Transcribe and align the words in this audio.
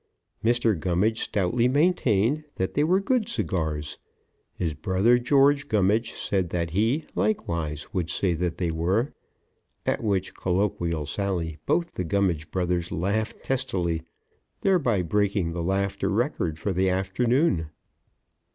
Mr. 0.43 0.75
Gummidge 0.79 1.19
stoutly 1.19 1.67
maintained 1.67 2.43
that 2.55 2.73
they 2.73 2.83
were 2.83 2.99
good 2.99 3.29
cigars. 3.29 3.99
His 4.55 4.73
brother, 4.73 5.19
George 5.19 5.67
Gummidge, 5.67 6.13
said 6.13 6.49
that 6.49 6.71
he, 6.71 7.05
likewise, 7.13 7.93
would 7.93 8.09
say 8.09 8.33
that 8.33 8.57
they 8.57 8.71
were. 8.71 9.13
At 9.85 10.01
which 10.03 10.33
colloquial 10.33 11.05
sally 11.05 11.59
both 11.67 11.91
the 11.91 12.03
Gummidge 12.03 12.49
brothers 12.49 12.91
laughed 12.91 13.43
testily, 13.43 14.01
thereby 14.61 15.03
breaking 15.03 15.51
the 15.51 15.61
laughter 15.61 16.09
record 16.09 16.57
for 16.57 16.73
the 16.73 16.89
afternoon. 16.89 17.69